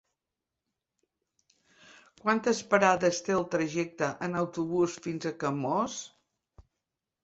[2.23, 6.05] Quantes parades té el trajecte en autobús fins a Camós?